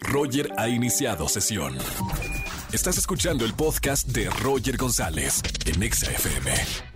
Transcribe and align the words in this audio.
Roger 0.00 0.48
ha 0.56 0.68
iniciado 0.68 1.28
sesión. 1.28 1.74
Estás 2.72 2.96
escuchando 2.96 3.44
el 3.44 3.52
podcast 3.52 4.08
de 4.08 4.30
Roger 4.42 4.78
González 4.78 5.42
en 5.66 5.82
Exa 5.82 6.10
FM. 6.10 6.50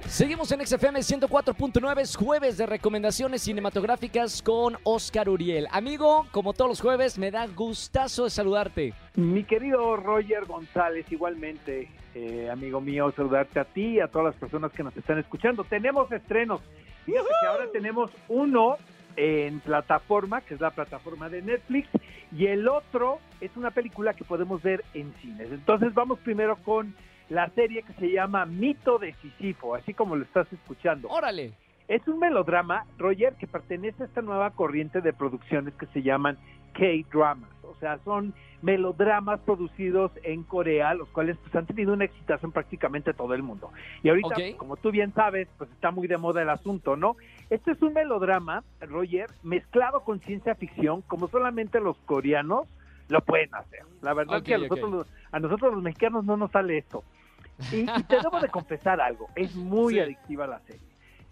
Seguimos 0.06 0.50
en 0.52 0.66
XFM 0.66 1.00
104.9, 1.00 2.00
es 2.00 2.16
jueves 2.16 2.56
de 2.56 2.64
recomendaciones 2.64 3.42
cinematográficas 3.42 4.40
con 4.40 4.78
Oscar 4.84 5.28
Uriel. 5.28 5.66
Amigo, 5.70 6.26
como 6.30 6.54
todos 6.54 6.70
los 6.70 6.80
jueves, 6.80 7.18
me 7.18 7.30
da 7.30 7.46
gustazo 7.46 8.24
de 8.24 8.30
saludarte. 8.30 8.94
Mi 9.16 9.44
querido 9.44 9.96
Roger 9.96 10.46
González, 10.46 11.04
igualmente, 11.12 11.90
eh, 12.14 12.48
amigo 12.50 12.80
mío, 12.80 13.12
saludarte 13.14 13.60
a 13.60 13.64
ti 13.64 13.96
y 13.96 14.00
a 14.00 14.08
todas 14.08 14.28
las 14.28 14.36
personas 14.36 14.72
que 14.72 14.82
nos 14.82 14.96
están 14.96 15.18
escuchando. 15.18 15.64
Tenemos 15.64 16.10
estrenos. 16.10 16.62
Fíjate 17.04 17.28
que 17.42 17.46
ahora 17.46 17.66
tenemos 17.70 18.10
uno 18.28 18.78
en 19.16 19.60
plataforma, 19.60 20.42
que 20.42 20.54
es 20.54 20.60
la 20.60 20.70
plataforma 20.70 21.28
de 21.28 21.42
Netflix, 21.42 21.88
y 22.32 22.46
el 22.46 22.68
otro 22.68 23.18
es 23.40 23.56
una 23.56 23.70
película 23.70 24.14
que 24.14 24.24
podemos 24.24 24.62
ver 24.62 24.84
en 24.94 25.12
cines. 25.20 25.50
Entonces 25.50 25.94
vamos 25.94 26.18
primero 26.20 26.56
con 26.56 26.94
la 27.28 27.48
serie 27.50 27.82
que 27.82 27.92
se 27.94 28.10
llama 28.10 28.46
Mito 28.46 28.98
de 28.98 29.14
Sísifo, 29.14 29.74
así 29.74 29.94
como 29.94 30.16
lo 30.16 30.24
estás 30.24 30.52
escuchando. 30.52 31.08
Órale. 31.08 31.52
Es 31.88 32.06
un 32.08 32.18
melodrama, 32.18 32.84
Roger, 32.98 33.34
que 33.34 33.46
pertenece 33.46 34.02
a 34.02 34.06
esta 34.06 34.20
nueva 34.20 34.50
corriente 34.50 35.00
de 35.00 35.12
producciones 35.12 35.72
que 35.74 35.86
se 35.86 36.02
llaman 36.02 36.36
K-dramas. 36.76 37.50
O 37.62 37.74
sea, 37.78 37.98
son 38.04 38.32
melodramas 38.62 39.40
producidos 39.40 40.10
en 40.22 40.42
Corea, 40.42 40.94
los 40.94 41.08
cuales 41.10 41.36
pues, 41.38 41.54
han 41.54 41.66
tenido 41.66 41.92
un 41.92 42.02
exitazo 42.02 42.46
en 42.46 42.52
prácticamente 42.52 43.12
todo 43.12 43.34
el 43.34 43.42
mundo. 43.42 43.70
Y 44.02 44.08
ahorita, 44.08 44.28
Ok. 44.28 44.56
como 44.56 44.76
tú 44.76 44.90
bien 44.90 45.12
sabes, 45.14 45.48
pues 45.58 45.70
está 45.70 45.90
muy 45.90 46.06
de 46.08 46.16
moda 46.16 46.42
el 46.42 46.48
asunto, 46.48 46.96
¿no? 46.96 47.16
Este 47.50 47.72
es 47.72 47.82
un 47.82 47.92
melodrama, 47.92 48.64
Roger, 48.80 49.26
mezclado 49.42 50.00
con 50.00 50.20
ciencia 50.20 50.54
ficción, 50.54 51.02
como 51.02 51.28
solamente 51.28 51.80
los 51.80 51.96
coreanos 51.98 52.66
lo 53.08 53.20
pueden 53.20 53.54
hacer. 53.54 53.80
La 54.02 54.14
verdad 54.14 54.38
Ok, 54.38 54.44
que 54.44 54.54
a 54.54 54.58
nosotros, 54.58 54.90
los- 54.90 55.06
a 55.32 55.38
nosotros 55.38 55.74
los 55.74 55.82
mexicanos 55.82 56.24
no 56.24 56.36
nos 56.36 56.50
sale 56.50 56.78
esto. 56.78 57.04
Y, 57.72 57.82
y 57.82 58.02
te 58.04 58.16
debo 58.20 58.40
de 58.40 58.48
confesar 58.48 59.00
algo, 59.00 59.28
es 59.34 59.54
muy 59.54 59.94
Sí. 59.94 60.00
adictiva 60.00 60.46
la 60.46 60.58
serie. 60.60 60.80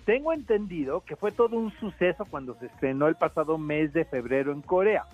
Tengo 0.04 0.32
entendido 0.32 1.00
que 1.00 1.16
fue 1.16 1.32
todo 1.32 1.56
un 1.56 1.70
suceso 1.80 2.26
cuando 2.26 2.54
se 2.56 2.66
estrenó 2.66 3.08
el 3.08 3.14
pasado 3.16 3.56
mes 3.58 3.92
de 3.94 4.04
febrero 4.04 4.52
en 4.52 4.60
Corea. 4.60 5.04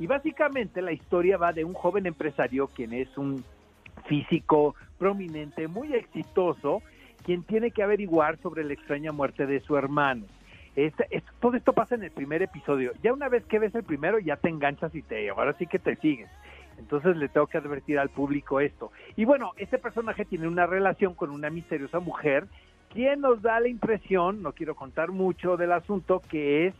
Y 0.00 0.06
básicamente 0.06 0.80
la 0.80 0.92
historia 0.92 1.36
va 1.36 1.52
de 1.52 1.62
un 1.62 1.74
joven 1.74 2.06
empresario 2.06 2.68
quien 2.68 2.94
es 2.94 3.16
un 3.18 3.44
físico 4.06 4.74
prominente, 4.98 5.68
muy 5.68 5.94
exitoso, 5.94 6.82
quien 7.24 7.42
tiene 7.44 7.70
que 7.70 7.82
averiguar 7.82 8.38
sobre 8.38 8.64
la 8.64 8.72
extraña 8.72 9.12
muerte 9.12 9.46
de 9.46 9.60
su 9.60 9.76
hermano. 9.76 10.24
Es- 10.74 10.94
todo 11.38 11.54
esto 11.56 11.74
pasa 11.74 11.96
en 11.96 12.02
el 12.04 12.10
primer 12.12 12.40
episodio. 12.42 12.92
Ya 13.02 13.12
una 13.12 13.28
vez 13.28 13.44
que 13.44 13.58
ves 13.58 13.74
el 13.74 13.84
primero 13.84 14.18
ya 14.18 14.36
te 14.36 14.48
enganchas 14.48 14.94
y 14.94 15.02
te 15.02 15.28
ahora 15.28 15.52
sí 15.58 15.66
que 15.66 15.78
te 15.78 15.96
sigues. 15.96 16.30
Entonces 16.78 17.14
le 17.18 17.28
tengo 17.28 17.46
que 17.46 17.58
advertir 17.58 17.98
al 17.98 18.08
público 18.08 18.58
esto. 18.58 18.90
Y 19.16 19.26
bueno, 19.26 19.52
este 19.58 19.76
personaje 19.76 20.24
tiene 20.24 20.48
una 20.48 20.64
relación 20.64 21.12
con 21.14 21.30
una 21.30 21.50
misteriosa 21.50 22.00
mujer, 22.00 22.46
quien 22.92 23.20
nos 23.20 23.40
da 23.40 23.60
la 23.60 23.68
impresión, 23.68 24.42
no 24.42 24.52
quiero 24.52 24.74
contar 24.74 25.10
mucho 25.10 25.56
del 25.56 25.72
asunto, 25.72 26.20
que 26.28 26.66
es 26.66 26.74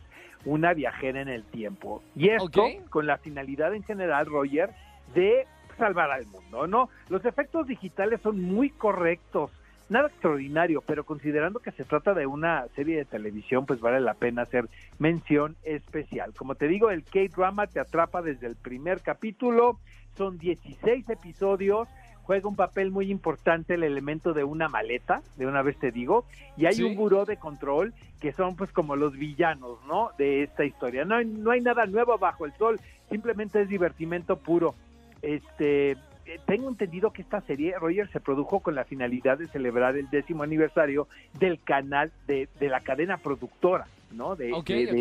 una 0.45 0.73
viajera 0.73 1.21
en 1.21 1.29
el 1.29 1.43
tiempo. 1.43 2.03
Y 2.15 2.29
esto 2.29 2.63
con 2.89 3.07
la 3.07 3.17
finalidad 3.17 3.73
en 3.73 3.83
general, 3.83 4.25
Roger, 4.25 4.71
de 5.13 5.47
salvar 5.77 6.11
al 6.11 6.25
mundo, 6.27 6.67
¿no? 6.67 6.89
Los 7.09 7.25
efectos 7.25 7.67
digitales 7.67 8.21
son 8.21 8.41
muy 8.41 8.69
correctos, 8.69 9.51
nada 9.89 10.07
extraordinario, 10.07 10.81
pero 10.81 11.03
considerando 11.05 11.59
que 11.59 11.71
se 11.71 11.85
trata 11.85 12.13
de 12.13 12.25
una 12.25 12.67
serie 12.75 12.97
de 12.97 13.05
televisión, 13.05 13.65
pues 13.65 13.79
vale 13.79 13.99
la 13.99 14.13
pena 14.13 14.43
hacer 14.43 14.67
mención 14.99 15.55
especial. 15.63 16.33
Como 16.35 16.55
te 16.55 16.67
digo, 16.67 16.91
el 16.91 17.03
K-drama 17.03 17.67
te 17.67 17.79
atrapa 17.79 18.21
desde 18.21 18.47
el 18.47 18.55
primer 18.55 19.01
capítulo, 19.01 19.79
son 20.17 20.37
16 20.37 21.09
episodios, 21.09 21.87
juega 22.31 22.47
un 22.47 22.55
papel 22.55 22.91
muy 22.91 23.11
importante 23.11 23.73
el 23.73 23.83
elemento 23.83 24.31
de 24.31 24.45
una 24.45 24.69
maleta, 24.69 25.21
de 25.35 25.47
una 25.47 25.61
vez 25.63 25.77
te 25.77 25.91
digo, 25.91 26.23
y 26.55 26.65
hay 26.65 26.75
Sí. 26.75 26.83
un 26.83 26.95
buró 26.95 27.25
de 27.25 27.35
control 27.35 27.93
que 28.21 28.31
son 28.31 28.55
pues 28.55 28.71
como 28.71 28.95
los 28.95 29.17
villanos, 29.17 29.79
¿no? 29.85 30.11
De 30.17 30.43
esta 30.43 30.63
historia. 30.63 31.03
No 31.03 31.15
hay, 31.15 31.25
no 31.25 31.51
hay 31.51 31.59
nada 31.59 31.85
nuevo 31.87 32.17
bajo 32.17 32.45
el 32.45 32.53
sol, 32.53 32.79
simplemente 33.09 33.61
es 33.61 33.67
divertimento 33.67 34.37
puro. 34.37 34.75
Este, 35.21 35.91
eh, 35.91 35.97
tengo 36.45 36.69
entendido 36.69 37.11
que 37.11 37.21
esta 37.21 37.41
serie, 37.41 37.77
Roger, 37.77 38.09
se 38.13 38.21
produjo 38.21 38.61
con 38.61 38.75
la 38.75 38.85
finalidad 38.85 39.37
de 39.37 39.49
celebrar 39.49 39.97
el 39.97 40.09
décimo 40.09 40.43
aniversario 40.43 41.09
del 41.37 41.61
canal 41.61 42.13
de, 42.27 42.47
de 42.61 42.69
la 42.69 42.79
cadena 42.79 43.17
productora, 43.17 43.87
¿no? 44.13 44.37
De, 44.37 44.51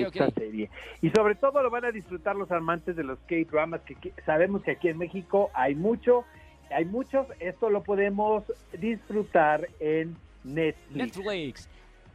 esta 0.02 0.32
serie. 0.32 0.68
Y 1.00 1.10
sobre 1.10 1.36
todo 1.36 1.62
lo 1.62 1.70
van 1.70 1.84
a 1.84 1.92
disfrutar 1.92 2.34
los 2.34 2.50
amantes 2.50 2.96
de 2.96 3.04
los 3.04 3.20
K-dramas, 3.28 3.82
que, 3.82 3.94
que 3.94 4.12
sabemos 4.26 4.62
que 4.64 4.72
aquí 4.72 4.88
en 4.88 4.98
México 4.98 5.50
hay 5.54 5.76
mucho, 5.76 6.24
hay 6.70 6.84
muchos. 6.84 7.26
Esto 7.40 7.70
lo 7.70 7.82
podemos 7.82 8.44
disfrutar 8.78 9.68
en 9.80 10.16
Netflix. 10.44 11.16
Netflix. 11.16 11.68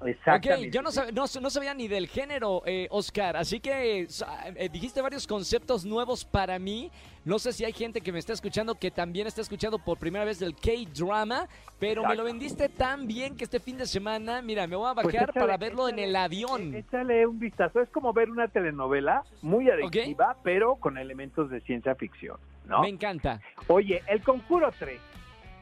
Exactamente. 0.06 0.68
Ok, 0.68 0.74
yo 0.74 0.82
no, 0.82 0.90
sab- 0.90 1.12
no, 1.14 1.24
no 1.42 1.50
sabía 1.50 1.74
ni 1.74 1.88
del 1.88 2.08
género, 2.08 2.62
eh, 2.66 2.86
Oscar, 2.92 3.38
así 3.38 3.62
que 3.62 4.02
eh, 4.02 4.70
dijiste 4.70 5.02
varios 5.02 5.26
conceptos 5.26 5.86
nuevos 5.86 6.26
para 6.26 6.60
mí. 6.60 6.92
No 7.24 7.40
sé 7.40 7.54
si 7.54 7.64
hay 7.64 7.72
gente 7.72 8.02
que 8.02 8.12
me 8.12 8.20
está 8.20 8.34
escuchando 8.34 8.76
que 8.76 8.92
también 8.92 9.26
está 9.26 9.40
escuchando 9.42 9.80
por 9.80 9.98
primera 9.98 10.26
vez 10.26 10.38
del 10.38 10.54
K-drama, 10.54 11.48
pero 11.80 12.06
me 12.06 12.14
lo 12.16 12.26
vendiste 12.26 12.68
tan 12.68 13.08
bien 13.08 13.38
que 13.38 13.46
este 13.46 13.60
fin 13.62 13.78
de 13.78 13.86
semana, 13.88 14.42
mira, 14.42 14.68
me 14.68 14.76
voy 14.76 14.90
a 14.92 14.94
Pues 14.96 15.08
bajar 15.08 15.30
échale, 15.30 15.40
para 15.46 15.58
verlo 15.58 15.88
en 15.88 15.98
el 15.98 16.16
avión. 16.16 16.76
eh, 16.76 16.80
Échale 16.80 17.26
un 17.26 17.40
vistazo. 17.40 17.80
Es 17.82 17.90
como 17.90 18.12
ver 18.12 18.30
una 18.30 18.50
telenovela 18.50 19.24
muy 19.42 19.70
adictiva, 19.70 20.36
pero 20.44 20.76
con 20.76 20.98
elementos 20.98 21.50
de 21.50 21.62
ciencia 21.62 21.96
ficción, 21.96 22.38
¿no? 22.68 22.82
Me 22.82 22.90
encanta. 22.90 23.40
Oye, 23.68 24.02
El 24.08 24.22
Conjuro 24.22 24.72
3. 24.78 25.00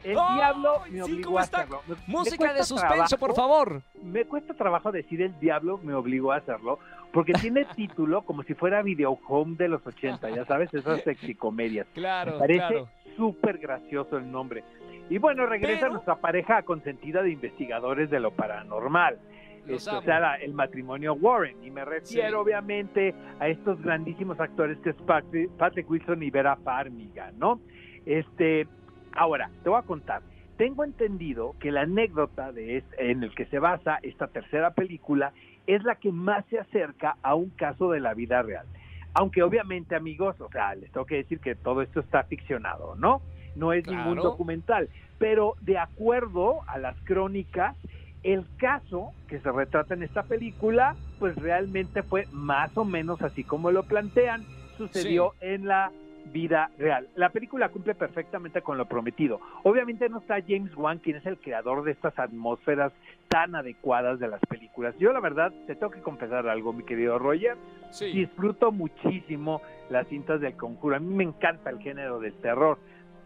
El 0.03 0.17
¡Ay, 0.19 0.35
diablo 0.35 0.81
sí, 0.85 0.91
me 0.91 1.03
obligó 1.03 1.39
a 1.39 1.43
está! 1.43 1.57
hacerlo. 1.59 1.81
Me- 1.87 1.95
Música 2.07 2.53
de 2.53 2.63
suspenso, 2.63 3.17
por 3.17 3.33
favor. 3.33 3.81
Me 4.03 4.25
cuesta 4.25 4.53
trabajo 4.53 4.91
decir 4.91 5.21
el 5.21 5.39
diablo 5.39 5.79
me 5.81 5.93
obligó 5.93 6.33
a 6.33 6.37
hacerlo, 6.37 6.79
porque 7.13 7.31
tiene 7.33 7.63
título 7.75 8.23
como 8.23 8.43
si 8.43 8.53
fuera 8.53 8.81
Video 8.81 9.17
Home 9.29 9.55
de 9.55 9.69
los 9.69 9.85
80, 9.87 10.29
ya 10.31 10.45
sabes, 10.45 10.73
esas 10.73 11.01
sexicomedias. 11.03 11.87
Claro, 11.93 12.33
Me 12.33 12.39
parece 12.39 12.59
claro. 12.67 12.89
súper 13.15 13.59
gracioso 13.59 14.17
el 14.17 14.29
nombre. 14.29 14.63
Y 15.09 15.19
bueno, 15.19 15.45
regresa 15.45 15.81
Pero- 15.81 15.93
nuestra 15.93 16.15
pareja 16.15 16.63
consentida 16.63 17.21
de 17.21 17.31
investigadores 17.31 18.09
de 18.09 18.19
lo 18.19 18.31
paranormal. 18.31 19.19
Los 19.68 19.88
Este, 19.88 20.46
el 20.46 20.53
matrimonio 20.53 21.13
Warren. 21.13 21.63
Y 21.63 21.72
me 21.72 21.85
refiero, 21.85 22.29
Sí. 22.29 22.35
obviamente, 22.35 23.16
a 23.40 23.47
estos 23.47 23.81
grandísimos 23.81 24.40
actores 24.40 24.78
que 24.79 24.90
es 24.91 24.96
Patrick, 25.07 25.50
Patrick 25.51 25.90
Wilson 25.90 26.22
y 26.24 26.29
Vera 26.29 26.56
Farmiga, 26.57 27.31
¿no? 27.38 27.59
Este, 28.06 28.68
ahora, 29.13 29.50
te 29.63 29.69
voy 29.69 29.79
a 29.79 29.84
contar. 29.84 30.22
Tengo 30.57 30.84
entendido 30.84 31.56
que 31.59 31.72
la 31.72 31.81
anécdota 31.81 32.51
de 32.51 32.78
es- 32.78 32.85
en 32.97 33.24
el 33.24 33.34
que 33.34 33.46
se 33.46 33.59
basa 33.59 34.00
esta 34.03 34.28
tercera 34.28 34.72
película 34.72 35.31
es 35.66 35.84
la 35.84 35.95
que 35.95 36.12
más 36.12 36.45
se 36.47 36.59
acerca 36.59 37.16
a 37.24 37.35
un 37.35 37.50
caso 37.51 37.90
de 37.91 38.00
la 38.01 38.13
vida 38.13 38.41
real. 38.41 38.66
Aunque 39.13 39.44
obviamente, 39.44 39.95
amigos, 39.95 40.40
o 40.41 40.50
sea, 40.50 40.75
les 40.75 40.91
tengo 40.91 41.06
que 41.06 41.16
decir 41.16 41.40
que 41.40 41.56
todo 41.56 41.81
esto 41.81 42.01
está 42.01 42.24
ficcionado, 42.24 42.95
¿no? 42.95 43.22
No 43.56 43.72
es 43.72 43.88
ningún 43.88 44.16
documental. 44.18 44.90
Pero 45.19 45.56
de 45.62 45.78
acuerdo 45.78 46.62
a 46.68 46.78
las 46.80 47.00
crónicas, 47.03 47.78
el 48.23 48.45
caso 48.57 49.11
que 49.28 49.39
se 49.39 49.51
retrata 49.51 49.94
en 49.94 50.03
esta 50.03 50.23
película, 50.23 50.95
pues 51.19 51.35
realmente 51.35 52.03
fue 52.03 52.28
más 52.31 52.75
o 52.78 52.85
menos 52.85 53.22
así 53.22 53.44
como 53.44 53.72
lo 53.72 53.84
plantean, 53.84 54.45
sucedió 54.78 55.34
en 55.41 55.67
la 55.67 55.91
vida 56.31 56.72
real. 56.78 57.09
La 57.16 57.29
película 57.29 57.69
cumple 57.69 57.95
perfectamente 57.95 58.62
con 58.62 58.78
lo 58.78 58.85
prometido. 58.85 59.39
Obviamente 59.63 60.07
no 60.09 60.19
está 60.19 60.35
James 60.47 60.75
Wan, 60.75 61.00
quien 61.00 61.17
es 61.17 61.25
el 61.25 61.38
creador 61.38 61.83
de 61.83 61.91
estas 61.91 62.17
atmósferas 62.17 62.94
tan 63.28 63.56
adecuadas 63.56 64.19
de 64.19 64.28
las 64.28 64.39
películas. 64.41 64.95
Yo 65.00 65.12
la 65.12 65.19
verdad 65.19 65.51
te 65.67 65.75
tengo 65.75 65.91
que 65.91 66.01
confesar 66.01 66.47
algo, 66.47 66.72
mi 66.72 66.83
querido 66.83 67.19
Roger. 67.19 67.57
Sí. 67.91 68.12
Disfruto 68.12 68.72
muchísimo 68.72 69.62
las 69.89 70.07
cintas 70.07 70.39
del 70.39 70.56
conjuro. 70.56 70.95
A 70.95 71.00
mí 71.00 71.13
me 71.13 71.23
encanta 71.23 71.69
el 71.69 71.79
género 71.79 72.19
del 72.19 72.33
terror. 72.36 72.80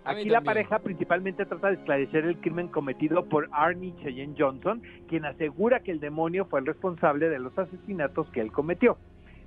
Aquí 0.07 0.30
la 0.30 0.42
pareja 0.42 0.80
principalmente 0.80 1.45
trata 1.45 1.68
de 1.68 1.74
esclarecer 1.75 2.24
el 2.24 2.38
crimen 2.38 2.69
cometido 2.69 3.25
por 3.25 3.50
Arnie 3.51 3.94
Cheyenne 3.98 4.36
Johnson, 4.38 4.81
quien 5.09 5.25
asegura 5.25 5.81
que 5.81 5.92
el 5.92 6.00
demonio 6.00 6.45
fue 6.45 6.62
el 6.62 6.65
responsable 6.65 7.27
de 7.27 7.39
los 7.39 7.57
asesinatos 7.57 8.30
que 8.30 8.39
él 8.39 8.51
cometió. 8.51 8.98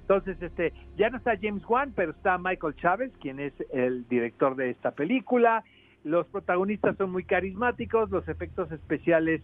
Entonces, 0.03 0.43
este, 0.43 0.75
ya 0.97 1.09
no 1.09 1.17
está 1.17 1.39
James 1.41 1.62
Wan, 1.67 1.93
pero 1.95 2.11
está 2.11 2.37
Michael 2.37 2.75
Chávez, 2.77 3.11
quien 3.21 3.41
es 3.41 3.55
el 3.73 4.07
director 4.09 4.55
de 4.55 4.71
esta 4.71 4.91
película. 4.91 5.65
Los 6.05 6.27
protagonistas 6.27 6.97
son 6.97 7.11
muy 7.11 7.25
carismáticos, 7.25 8.11
los 8.11 8.29
efectos 8.29 8.71
especiales 8.73 9.41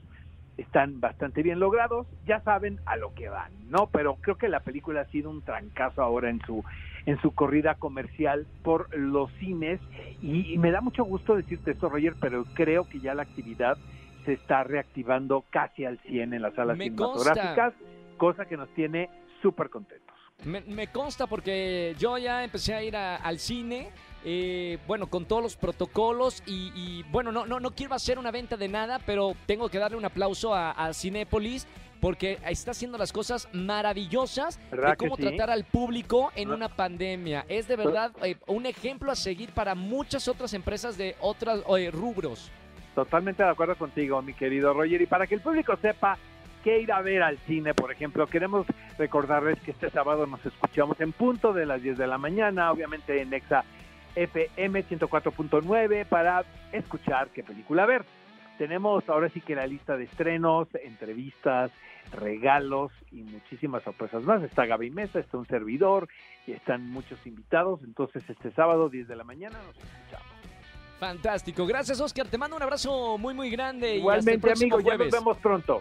están 0.56 1.00
bastante 1.00 1.42
bien 1.42 1.60
logrados, 1.60 2.06
ya 2.26 2.40
saben 2.40 2.80
a 2.86 2.96
lo 2.96 3.14
que 3.14 3.28
van, 3.28 3.52
¿no? 3.68 3.88
Pero 3.88 4.16
creo 4.16 4.36
que 4.36 4.48
la 4.48 4.60
película 4.60 5.02
ha 5.02 5.06
sido 5.06 5.30
un 5.30 5.42
trancazo 5.42 6.02
ahora 6.02 6.30
en 6.30 6.40
su 6.46 6.64
en 7.04 7.20
su 7.20 7.32
corrida 7.32 7.76
comercial 7.76 8.46
por 8.64 8.94
los 8.96 9.30
cines 9.34 9.80
y, 10.20 10.52
y 10.52 10.58
me 10.58 10.72
da 10.72 10.80
mucho 10.80 11.04
gusto 11.04 11.36
decirte 11.36 11.70
esto, 11.70 11.88
Roger, 11.88 12.14
pero 12.20 12.44
creo 12.54 12.88
que 12.88 12.98
ya 12.98 13.14
la 13.14 13.22
actividad 13.22 13.78
se 14.24 14.32
está 14.32 14.64
reactivando 14.64 15.44
casi 15.50 15.84
al 15.84 15.98
100 16.00 16.34
en 16.34 16.42
las 16.42 16.54
salas 16.54 16.76
Me 16.76 16.84
cinematográficas, 16.84 17.74
cosa 18.16 18.44
que 18.44 18.56
nos 18.56 18.68
tiene 18.70 19.08
súper 19.40 19.70
contentos. 19.70 20.15
Me, 20.44 20.60
me 20.60 20.86
consta 20.88 21.26
porque 21.26 21.94
yo 21.98 22.18
ya 22.18 22.44
empecé 22.44 22.74
a 22.74 22.82
ir 22.82 22.94
a- 22.96 23.16
al 23.16 23.38
cine 23.38 23.90
eh, 24.28 24.78
bueno, 24.88 25.06
con 25.08 25.24
todos 25.24 25.40
los 25.42 25.56
protocolos 25.56 26.42
y, 26.46 26.72
y, 26.74 27.04
bueno, 27.12 27.30
no, 27.30 27.46
no, 27.46 27.60
no 27.60 27.70
quiero 27.72 27.94
hacer 27.94 28.18
una 28.18 28.32
venta 28.32 28.56
de 28.56 28.66
nada, 28.68 28.98
pero 29.06 29.34
tengo 29.46 29.68
que 29.68 29.78
darle 29.78 29.96
un 29.96 30.04
aplauso 30.04 30.52
a, 30.52 30.72
a 30.72 30.92
Cinépolis 30.92 31.66
porque 32.00 32.38
está 32.48 32.72
haciendo 32.72 32.98
las 32.98 33.12
cosas 33.12 33.48
maravillosas 33.52 34.58
de 34.70 34.96
cómo 34.96 35.16
tratar 35.16 35.50
al 35.50 35.64
público 35.64 36.32
en 36.34 36.50
una 36.50 36.68
pandemia. 36.68 37.44
Es 37.48 37.68
de 37.68 37.76
verdad 37.76 38.10
eh, 38.24 38.36
un 38.48 38.66
ejemplo 38.66 39.12
a 39.12 39.16
seguir 39.16 39.50
para 39.52 39.74
muchas 39.76 40.26
otras 40.26 40.52
empresas 40.54 40.98
de 40.98 41.14
otros 41.20 41.62
eh, 41.78 41.90
rubros. 41.92 42.50
Totalmente 42.96 43.44
de 43.44 43.48
acuerdo 43.50 43.76
contigo, 43.76 44.20
mi 44.22 44.34
querido 44.34 44.72
Roger. 44.74 45.00
Y 45.02 45.06
para 45.06 45.26
que 45.28 45.36
el 45.36 45.40
público 45.40 45.76
sepa 45.80 46.18
qué 46.66 46.80
ir 46.80 46.90
a 46.90 47.00
ver 47.00 47.22
al 47.22 47.38
cine, 47.46 47.74
por 47.74 47.92
ejemplo, 47.92 48.26
queremos 48.26 48.66
recordarles 48.98 49.56
que 49.60 49.70
este 49.70 49.88
sábado 49.88 50.26
nos 50.26 50.44
escuchamos 50.44 51.00
en 51.00 51.12
punto 51.12 51.52
de 51.52 51.64
las 51.64 51.80
10 51.80 51.96
de 51.96 52.08
la 52.08 52.18
mañana, 52.18 52.72
obviamente 52.72 53.22
en 53.22 53.32
Exa 53.32 53.62
FM 54.16 54.84
104.9 54.84 56.06
para 56.06 56.44
escuchar 56.72 57.28
qué 57.28 57.44
película 57.44 57.86
ver. 57.86 58.04
Tenemos 58.58 59.08
ahora 59.08 59.28
sí 59.28 59.40
que 59.40 59.54
la 59.54 59.64
lista 59.68 59.96
de 59.96 60.06
estrenos, 60.06 60.66
entrevistas, 60.82 61.70
regalos 62.12 62.90
y 63.12 63.22
muchísimas 63.22 63.84
sorpresas 63.84 64.24
más. 64.24 64.42
Está 64.42 64.66
Gaby 64.66 64.90
Mesa, 64.90 65.20
está 65.20 65.38
un 65.38 65.46
servidor 65.46 66.08
y 66.48 66.52
están 66.52 66.90
muchos 66.90 67.24
invitados. 67.28 67.78
Entonces 67.84 68.28
este 68.28 68.50
sábado 68.50 68.88
10 68.88 69.06
de 69.06 69.14
la 69.14 69.22
mañana 69.22 69.56
nos 69.58 69.76
escuchamos. 69.76 70.26
Fantástico. 70.98 71.64
Gracias, 71.64 72.00
Oscar. 72.00 72.26
Te 72.26 72.38
mando 72.38 72.56
un 72.56 72.62
abrazo 72.64 73.18
muy, 73.18 73.34
muy 73.34 73.50
grande. 73.50 73.98
Igualmente, 73.98 74.48
y 74.48 74.50
amigo, 74.50 74.80
ya 74.80 74.96
nos 74.96 75.12
vemos 75.12 75.36
pronto. 75.36 75.80